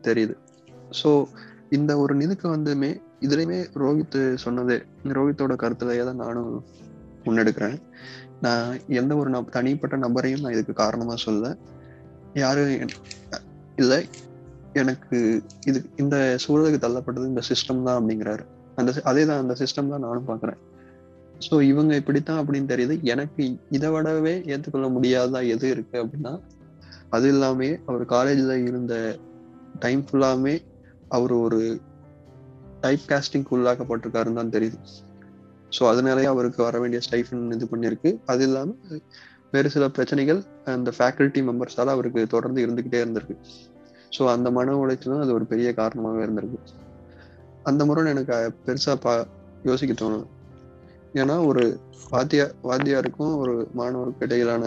[0.08, 0.36] தெரியுது.
[1.00, 1.12] ஸோ
[1.78, 2.92] இந்த ஒரு இதுக்கு வந்துமே
[3.26, 4.76] இதுலயுமே ரோஹித் சொன்னது
[5.18, 6.52] ரோஹித்தோட கருத்துலையே தான் நானும்
[7.26, 7.78] முன்னெடுக்கிறேன்.
[8.46, 8.68] நான்
[9.00, 11.56] எந்த ஒரு நப தனிப்பட்ட நபரையும் நான் இதுக்கு காரணமா சொல்ல
[12.42, 12.94] யாரும்
[13.82, 14.00] இல்லை
[14.82, 15.18] எனக்கு
[15.70, 18.46] இது இந்த சூழலுக்கு தள்ளப்பட்டது இந்த சிஸ்டம் தான் அப்படிங்கிறாரு.
[18.80, 20.60] அந்த அதே தான் அந்த சிஸ்டம் தான் நானும் பார்க்குறேன்
[21.46, 22.96] ஸோ இவங்க இப்படித்தான் அப்படின்னு தெரியுது.
[23.14, 23.42] எனக்கு
[23.78, 26.34] இதை விடவே ஏற்றுக்கொள்ள முடியாதா எது இருக்கு அப்படின்னா
[27.16, 28.96] அது இல்லாமே அவர் காலேஜில் இருந்த
[29.84, 30.56] டைம் ஃபுல்லாமே
[31.18, 31.60] அவர் ஒரு
[32.84, 34.80] டைப் காஸ்டிங்க்கு உள்ளாக்கப்பட்டிருக்காருன்னு தான் தெரியுது.
[35.76, 39.02] ஸோ அதனாலேயே அவருக்கு வர வேண்டிய ஸ்டைஃபன் இது பண்ணியிருக்கு அது இல்லாமல்
[39.54, 40.40] வேறு சில பிரச்சனைகள்
[40.76, 43.38] அந்த ஃபேக்கல்ட்டி மெம்பர்ஸால் அவருக்கு தொடர்ந்து இருந்துக்கிட்டே இருந்திருக்கு.
[44.18, 46.60] ஸோ அந்த மன உளைச்சலும் அது ஒரு பெரிய காரணமாகவே இருந்திருக்கு.
[47.68, 49.14] அந்த முறை எனக்கு பெருசா பா
[49.64, 50.28] யோசிக்க தோணும்
[51.16, 51.64] ஏன்னா ஒரு
[52.12, 54.66] வாத்தியா வாத்தியாருக்கும் ஒரு மாணவருக்கு இடையிலான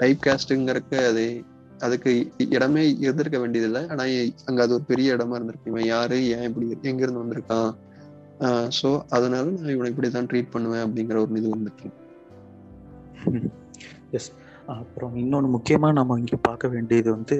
[0.00, 1.24] டைப் காஸ்ட்டுங்கிறக்கு அது
[1.80, 2.10] அதுக்கு
[2.48, 3.82] இடமே இருந்திருக்க வேண்டியதில்லை.
[3.90, 4.04] ஆனா
[4.46, 5.70] அங்க அது ஒரு பெரிய இடமா இருந்திருக்கு.
[5.72, 6.18] இவன் யாரு?
[6.34, 7.70] ஏன் இப்படி எங்க இருந்து வந்திருக்கான்
[8.78, 11.86] ஸோ அதனால நான் இவனை இப்படிதான் ட்ரீட் பண்ணுவேன் அப்படிங்கிற ஒரு இது வந்துட்டு
[14.12, 14.30] எஸ்
[14.74, 17.36] அப்புறம் இன்னொன்று முக்கியமாக நம்ம இங்கே பார்க்க வேண்டியது வந்து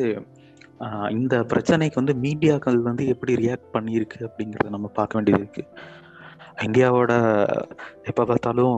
[1.10, 5.62] இந்த பிரச்சனைக்கு வந்து மீடியாக்கள் வந்து எப்படி ரியாக்ட் பண்ணியிருக்கு அப்படிங்கிறத நம்ம பார்க்க வேண்டியது இருக்கு.
[6.66, 7.12] இந்தியாவோட
[8.10, 8.76] எப்போ பார்த்தாலும்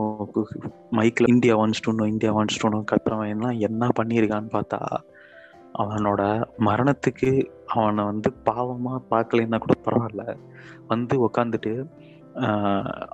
[0.97, 4.79] மைக்கில் இந்தியா வான்ஸ் டூனும் இந்தியா வான்ஸ் டூனும் கத்துறவன் எல்லாம் என்ன பண்ணியிருக்கான்னு பார்த்தா
[5.81, 6.21] அவனோட
[6.67, 7.29] மரணத்துக்கு
[7.75, 10.23] அவனை வந்து பாவமாக பார்க்கலைன்னா கூட பரவாயில்ல.
[10.87, 11.73] வந்து உக்காந்துட்டு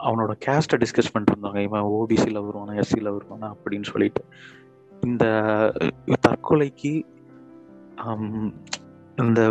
[0.06, 1.60] அவனோட கேஸ்ட்டை டிஸ்கஸ் பண்ணிட்டு இருந்தாங்க.
[1.68, 4.24] இவன் ஓபிசியில் வருவானா எஸ்சியில் வருவானா அப்படின்னு சொல்லிட்டு.
[4.92, 5.26] இந்த
[6.26, 6.94] தற்கொலைக்கு
[9.24, 9.42] இந்த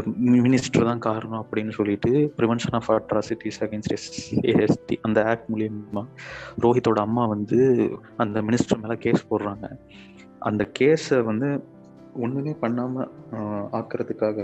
[0.44, 4.08] மினிஸ்டர் தான் காரணம் அப்படின்னு சொல்லிட்டு prevention of atrocities against S
[4.50, 6.02] A S T அந்த ஆக்ட் மூலியமா
[6.64, 7.58] ரோஹித்தோட அம்மா வந்து
[8.16, 9.68] அந்த மினிஸ்டர் மேலே கேஸ் போடுறாங்க.
[10.38, 11.48] அந்த கேஸை வந்து
[12.24, 13.10] ஒன்றுமே பண்ணாமல்
[13.78, 14.38] ஆக்கிறதுக்காக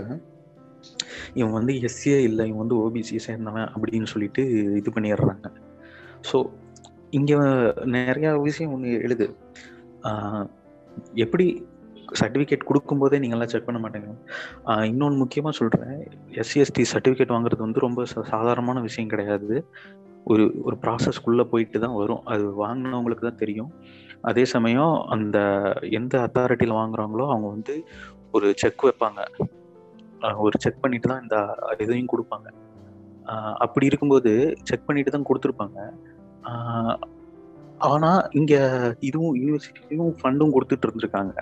[1.33, 4.43] இவன் வந்து எஸ்சியே இல்லை இவன் வந்து ஓபிசி சேர்ந்தவன் அப்படின்னு சொல்லிட்டு
[4.79, 5.47] இது பண்ணிடுறாங்க.
[6.31, 6.37] ஸோ
[7.17, 7.35] இங்கே
[7.97, 9.27] நிறையா விஷயம் ஒன்று எழுது.
[11.25, 11.45] எப்படி
[12.19, 14.11] சர்டிஃபிகேட் கொடுக்கும்போதே நீங்கள்லாம் செக் பண்ண மாட்டேங்க
[14.91, 15.99] இன்னொன்று முக்கியமாக சொல்கிறேன்
[16.41, 19.49] எஸ்சிஎஸ்டி சர்டிஃபிகேட் வாங்குறது வந்து ரொம்ப சாதாரணமான விஷயம் கிடையாது.
[20.31, 22.23] ஒரு ஒரு ப்ராசஸ்க்குள்ளே போயிட்டு தான் வரும்.
[22.33, 23.71] அது வாங்கினவங்களுக்கு தான் தெரியும்.
[24.29, 25.37] அதே சமயம் அந்த
[25.99, 27.75] எந்த அத்தாரிட்டியில் வாங்குறாங்களோ அவங்க வந்து
[28.37, 29.21] ஒரு செக் வைப்பாங்க.
[30.45, 31.37] ஒரு செக் பண்ணிட்டு தான் இந்த
[31.85, 32.47] இதையும் கொடுப்பாங்க.
[33.65, 34.31] அப்படி இருக்கும்போது
[34.69, 35.79] செக் பண்ணிட்டு தான் கொடுத்துருப்பாங்க.
[37.91, 38.61] ஆனால் இங்கே
[39.09, 41.33] இதுவும் யூனிவர்சிட்டியும் ஃபண்டும் கொடுத்துட்டு இருந்திருக்காங்க.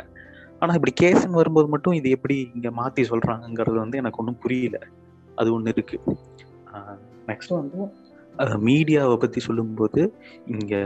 [0.61, 4.77] ஆனால் இப்படி கேஸ்ன்னு வரும்போது மட்டும் இது எப்படி இங்கே மாற்றி சொல்கிறாங்கங்கிறது வந்து எனக்கு ஒன்றும் புரியல.
[5.37, 5.97] அது ஒன்று இருக்கு.
[7.29, 7.79] நெக்ஸ்ட் வந்து
[8.67, 10.01] மீடியாவை பற்றி சொல்லும்போது
[10.53, 10.81] இங்கே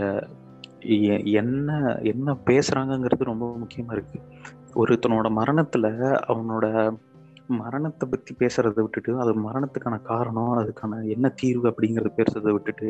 [1.42, 1.70] என்ன
[2.12, 4.20] என்ன பேசுகிறாங்கங்கிறது ரொம்ப முக்கியமாக இருக்கு.
[4.82, 5.90] ஒருத்தனோட மரணத்தில்
[6.32, 6.66] அவனோட
[7.62, 12.90] மரணத்தை பற்றி பேசுறதை விட்டுட்டு அது மரணத்துக்கான காரணம் அதுக்கான என்ன தீர்வு அப்படிங்கிறத பேசுறதை விட்டுட்டு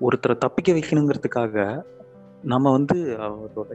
[0.00, 1.56] ஒருத்தரை தப்பிக்க வைக்கணுங்கிறதுக்காக
[2.52, 3.70] நம்ம வந்து அவரோட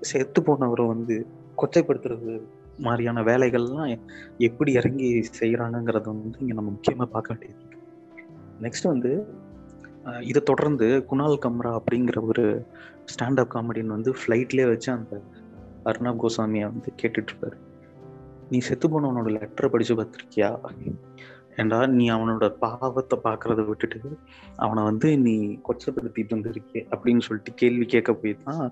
[0.00, 2.40] செத்து போனவரை வந்து கொச்சைப்படுத்துறது
[2.78, 3.98] மாதிரியான வேலைகள்லாம்
[4.38, 7.76] எப்படி இறங்கி செய்கிறாங்கங்கிறத வந்து இங்கே நம்ம முக்கியமாக பார்க்க வேண்டியது.
[8.62, 9.26] நெக்ஸ்ட் வந்து
[10.20, 12.66] இதை தொடர்ந்து குணால் கம்ரா அப்படிங்கிற ஒரு
[13.04, 15.20] ஸ்டாண்டப் காமெடியன் வந்து ஃப்ளைட்லேயே வச்சு அந்த
[15.84, 17.52] அர்ணாப் கோசாமியை வந்து கேட்டுட்டு
[18.50, 20.58] நீ செத்து போனவனோட லெட்டரை படித்து பார்த்துருக்கியா?
[21.60, 24.10] ஏண்டா நீ அவனோட பாவத்தை பார்க்கறத விட்டுட்டு
[24.64, 25.34] அவனை வந்து நீ
[25.68, 28.62] கொச்சப்படுத்திட்டு வந்திருக்கே அப்படின்னு சொல்லிட்டு கேள்வி கேட்க போய் தான்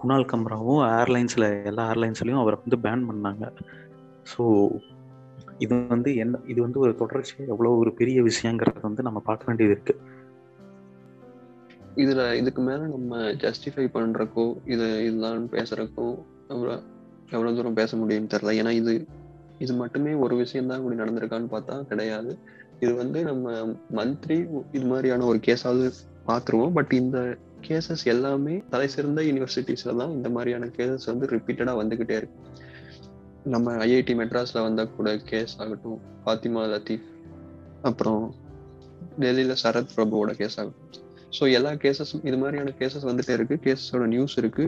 [0.00, 3.44] குணால் கம்ராவும் ஏர்லைன்ஸ்ல எல்லா ஏர்லைன்ஸ்லயும் அவரை வந்து பேன் பண்ணாங்க.
[4.32, 4.44] ஸோ
[5.64, 9.74] இது வந்து என்ன இது வந்து ஒரு தொடர்ச்சியாக எவ்வளோ ஒரு பெரிய விஷயங்கிறத வந்து நம்ம பார்க்க வேண்டியது
[9.76, 9.94] இருக்கு.
[12.02, 14.44] இதுல இதுக்கு மேல நம்ம ஜஸ்டிஃபை பண்றக்கோ
[14.74, 16.08] இது இதுதான் பேசுறக்கோ
[16.52, 16.74] எவ்வளவு
[17.34, 18.52] எவ்வளவு தூரம் பேச முடியும்னு தெரியல.
[18.60, 18.92] ஏன்னா இது
[19.58, 22.38] இது மட்டுமே ஒரு விஷயம் தான் இப்படி நடந்திருக்கான்னு பார்த்தா கிடையாது.
[22.80, 23.52] இது வந்து நம்ம
[23.94, 25.92] மந்த்லி இது மாதிரியான ஒரு கேஸாவது
[26.26, 26.72] பார்த்துருவோம்.
[26.72, 27.36] பட் இந்த
[27.68, 32.40] கேசஸ் எல்லாமே தலை சிறந்த யூனிவர்சிட்டிஸ்ல தான் இந்த மாதிரியான கேசஸ் வந்து ரிப்பீட்டடாக வந்துகிட்டே இருக்கு.
[33.44, 37.08] நம்ம ஐஐடி மெட்ராஸ்ல வந்த கூட கேஸ் ஆகட்டும் ஃபாத்திமா லத்தீஃப்
[37.82, 38.34] அப்புறம்
[39.20, 41.04] டெல்லியில சரத் பிரபுவோட கேஸ் ஆகட்டும்.
[41.30, 43.56] ஸோ எல்லா கேசஸ் இது மாதிரியான கேசஸ் வந்துட்டே இருக்கு.
[43.64, 44.64] கேசஸோட நியூஸ் இருக்கு.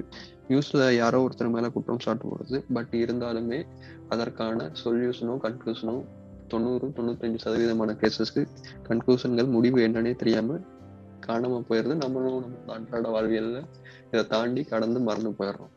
[0.48, 3.60] நியூஸ்ல யாரோ ஒருத்தர் மேல குற்றம் சாட்டுவது பட் இருந்தாலுமே
[4.08, 5.96] அதற்கான சொல்யூஷனோ கன்க்ளூஷனோ
[6.48, 8.42] தொண்ணூறு தொண்ணூத்தஞ்சு சதவீதமான கேசஸ்க்கு
[8.88, 10.58] கன்க்ளூஷன்கள் முடிவு என்னன்னே தெரியாம
[11.26, 13.58] காணாம போயிடுது நம்மளும் நம்ம அன்றாட வாழ்வியல்ல
[14.12, 15.72] இதை தாண்டி கடந்து மறந்து போயிடுறோம்.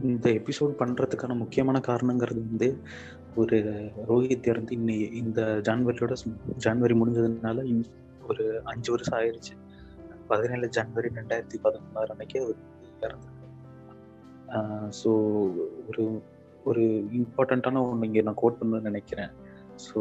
[0.00, 2.68] இந்த எபிசோட் பண்றதுக்கான முக்கியமான காரணங்கிறது வந்து
[3.34, 3.58] ஒரு
[4.08, 6.14] ரோஹித் இறந்து இன்னி இந்த ஜான்வரியோட
[6.58, 7.88] ஜான்வரி முடிஞ்சதுனால இன்-
[8.28, 9.54] ஒரு அஞ்சு வருஷம் ஆயிடுச்சு
[10.28, 12.60] பதினேழு ஜனவரி ரெண்டாயிரத்தி பதினொன்று அன்னைக்கு அவர்
[14.90, 15.10] ஸோ
[15.88, 16.04] ஒரு
[16.64, 19.30] ஒரு இம்பார்ட்டண்ட்டான ஒன்று இங்கே நான் கோட் பண்ணணும்னு நினைக்கிறேன்.
[19.86, 20.00] ஸோ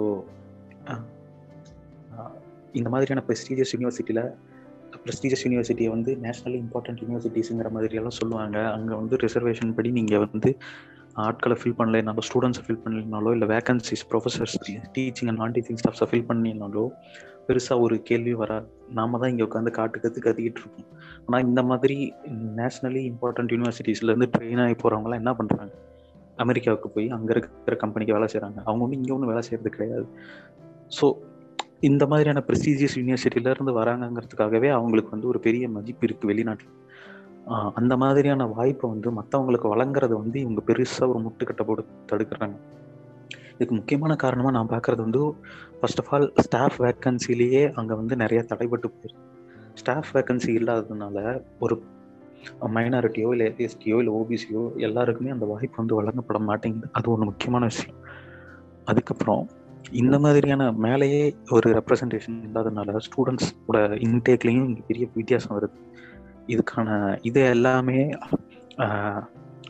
[2.74, 4.24] இந்த மாதிரியான ப்ரெஸ்டீஜியஸ் யூனிவர்சிட்டியில்
[5.06, 8.72] ப்ரெஸ்டீஜியஸ் யூனிவர்சிட்டியை வந்து நேஷனலி இம்பார்ட்டன்ட் யூனிவர்சிட்டிஸுங்கிற மாதிரி எல்லாம் சொல்லுவாங்க.
[8.72, 10.52] அங்கே வந்து ரிசர்வேஷன் படி நீங்கள் வந்து
[11.26, 14.56] ஆட்களை ஃபில் பண்ணலைனாலோ ஸ்டூடெண்ட்ஸை ஃபில் பண்ணலைனாலோ இல்லை vacancies professors
[14.96, 16.86] teaching and non teaching ஸ்டாஃப்ஸை fill பண்ணினாலோ
[17.48, 18.52] பெருசாக ஒரு கேள்வி வர
[18.98, 20.88] நாம தான் இங்கே உட்காந்து காட்டுக்கிறது கத்திக்கிட்டு இருக்கோம்.
[21.26, 21.98] ஆனால் இந்த மாதிரி
[22.60, 25.74] நேஷனலி இம்பார்ட்டன்ட் யூனிவர்சிட்டிஸ்லேருந்து ட்ரெயின் ஆகி போகிறவங்களாம் என்ன பண்ணுறாங்க
[26.38, 30.06] அமெரிக்காவுக்கு போய் அங்கே இருக்கிற கம்பெனிக்கு வேலை செய்கிறாங்க அவங்க ஒன்றும் இங்கே ஒன்றும் வேலை செய்கிறது கிடையாது.
[31.00, 31.08] ஸோ
[31.90, 36.74] இந்த மாதிரியான ப்ரெஸ்டீஜியஸ் யூனிவர்சிட்டியிலேருந்து வராங்கங்கிறதுக்காகவே அவங்களுக்கு வந்து ஒரு பெரிய மதிப்பு இருக்குது வெளிநாட்டில்.
[37.46, 42.56] அந்த மாதிரியான வாய்ப்பை வந்து மற்றவங்களுக்கு வழங்குறத வந்து இவங்க பெருசாக ஒரு முட்டுக்கட்டை போட்டு தடுக்கிறாங்க.
[43.54, 45.34] இதுக்கு முக்கியமான காரணமாக நான் பார்க்குறது வந்து
[45.80, 49.30] ஃபர்ஸ்ட் ஆஃப் ஆல் ஸ்டாஃப் வேக்கன்சிலேயே அங்கே வந்து நிறைய தடைபட்டு போயிருக்கு.
[49.74, 51.84] ஸ்டாஃப் வேக்கன்சி இல்லாததுனால ஒரு
[52.62, 56.88] மைனாரிட்டியோ இல்லை எஸ்டியோ இல்லை ஓபிசியோ எல்லாருக்குமே அந்த வாய்ப்பு வந்து வழங்கப்பட மாட்டேங்குது.
[56.92, 57.96] அது ஒன்று முக்கியமான விஷயம்.
[58.86, 59.50] அதுக்கப்புறம்
[59.92, 63.78] இந்த மாதிரியான மேலேயே ஒரு ரெப்ரசன்டேஷன் இல்லாததுனால ஸ்டூடெண்ட்ஸோட
[64.08, 65.90] இன்டேக்லேயும் பெரிய வித்தியாசம் வருது.
[66.54, 66.90] இதுக்கான
[67.30, 68.00] இது எல்லாமே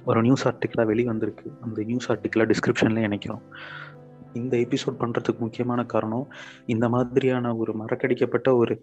[0.10, 3.44] ஒரு நியூஸ் ஆர்டிக்கலாக வெளி வந்திருக்கு அந்த நியூஸ் ஆர்டிக்கலாக டிஸ்கிரிப்ஷன்லேயே இணைக்கிறோம்.
[4.40, 6.28] இந்த எபிசோட் பண்ணுறதுக்கு முக்கியமான காரணம்
[6.74, 8.76] இந்த மாதிரியான ஒரு மறக்கடிக்கப்பட்ட ஒரு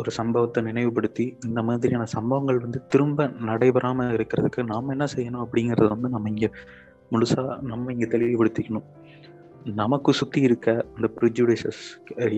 [0.00, 6.08] ஒரு சம்பவத்தை நினைவுபடுத்தி இந்த மாதிரியான சம்பவங்கள் வந்து திரும்ப நடைபெறாமல் இருக்கிறதுக்கு நாம் என்ன செய்யணும் அப்படிங்கிறத வந்து
[6.08, 6.50] நம்ம இங்கே
[7.12, 8.86] முழுசாக நம்ம இங்கே தெளிவுபடுத்திக்கணும்.
[9.74, 11.82] நமக்கு சுற்றி இருக்க அந்த ப்ரிஜுடிசஸ்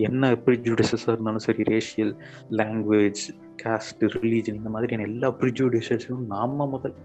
[0.07, 2.13] என்ன ப்ரிஜுடிசஸாக இருந்தாலும் சரி ரேஷியல்
[2.49, 3.21] லாங்குவேஜ்
[3.63, 6.95] காஸ்ட் ரிலீஜன் இந்த மாதிரியான எல்லா ப்ரிஜுடிசஸும் நாம முதல்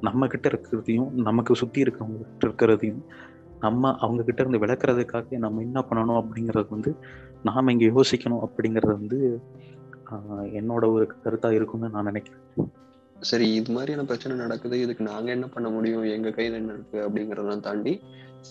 [0.00, 3.02] நம்ம கிட்ட இருக்கிறதையும் நமக்கு சுற்றி இருக்கிறவங்க கிட்ட இருக்கிறதையும்
[3.60, 6.96] நம்ம அவங்க கிட்ட இருந்து விளக்குறதுக்காக நம்ம என்ன பண்ணணும் அப்படிங்கிறது வந்து
[7.42, 9.40] நாம் இங்கே யோசிக்கணும் அப்படிங்கிறது வந்து
[10.60, 12.70] என்னோட ஒரு கருத்தாக இருக்கும்னு நான் நினைக்கிறேன்.
[13.16, 14.80] சரி இது மாதிரியான பிரச்சனை நடக்குது.
[14.80, 16.04] இதுக்கு நாங்கள் என்ன பண்ண முடியும்?
[16.04, 18.00] எங்கள் கையில் என்ன இருக்குது அப்படிங்கிறதெல்லாம் தாண்டி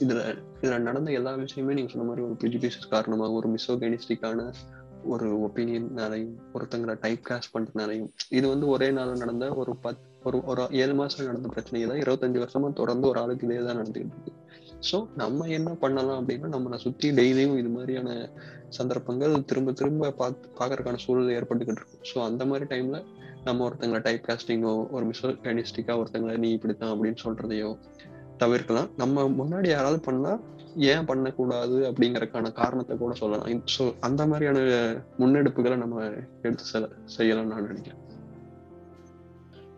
[0.03, 0.19] இதுல
[0.61, 4.45] இதுல நடந்த எல்லா விஷயமே நீங்க சொன்ன மாதிரி ஒரு ப்ரிஜுடிஷஸ் காரணமாக ஒரு மிசோகனிஸ்டிக்கான
[5.03, 10.63] ஒரு ஒப்பீனியன்னாலையும் ஒருத்தங்களை டைப் காஸ்ட் பண்றதுனாலையும் இது வந்து ஒரே நாள் நடந்த ஒரு பத் ஒரு ஒரு
[10.71, 14.33] ஏழு மாசம் நடந்த பிரச்சனை தான் இருபத்தஞ்சு வருஷமா தொடர்ந்து ஒரு ஆளுக்கு இதே தான் நடந்துகிட்டு இருக்கு.
[14.89, 18.09] ஸோ நம்ம என்ன பண்ணலாம் அப்படின்னா நம்மளை சுத்தி டெய்லியும் இது மாதிரியான
[18.69, 22.03] சந்தர்ப்பங்கள் திரும்ப திரும்ப பார்த்து பார்க்கறதுக்கான சூழல் ஏற்பட்டுக்கிட்டு இருக்கும்.
[22.11, 22.99] ஸோ அந்த மாதிரி டைம்ல
[23.43, 27.69] நம்ம ஒருத்தங்களை டைப் காஸ்டிங்கோ ஒரு மிசோகனிஸ்டிக்கா ஒருத்தங்களை நீ இப்படித்தான் அப்படின்னு சொல்றதையோ
[28.43, 28.89] தவிர்க்கலாம்.
[29.01, 30.31] நம்ம முன்னாடி யாராவது பண்ணா
[30.91, 33.63] ஏன் பண்ணக்கூடாது அப்படிங்கறதுக்கான காரணத்தை கூட சொல்லலாம்.
[33.75, 34.59] ஸோ அந்த மாதிரியான
[35.21, 36.03] முன்னெடுப்புகளை நம்ம
[36.45, 38.03] எடுத்து செல செய்யலாம்னு நான் நினைக்கிறேன்.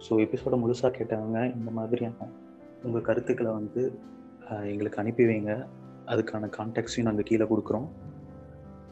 [0.05, 2.29] ஸோ எபிசோட முழுசா கேட்டவங்க இந்த மாதிரியான
[2.87, 3.81] உங்க கருத்துக்களை வந்து
[4.71, 5.53] எங்களுக்கு அனுப்பி வைங்க.
[6.11, 7.89] அதுக்கான கான்டாக்ட்ஸையும் நாங்கள் கீழே கொடுக்குறோம்.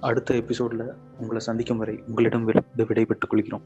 [0.09, 0.83] அடுத்த எபிசோட்ல
[1.21, 2.45] உங்களை சந்திக்கும் வரை உங்களிடம்
[2.89, 3.65] விடைபெற்றுக் கொள்கிறோம்.